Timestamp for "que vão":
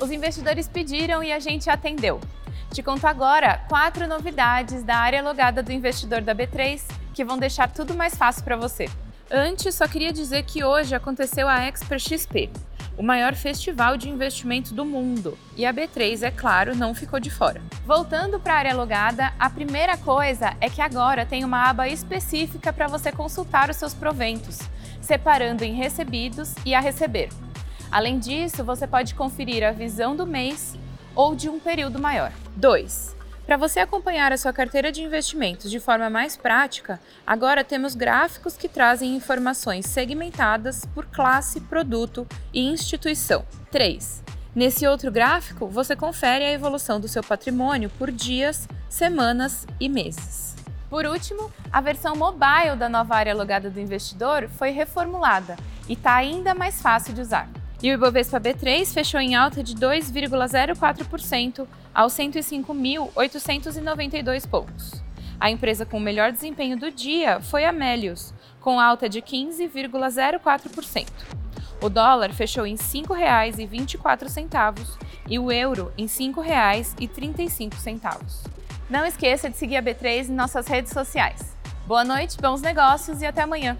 7.12-7.36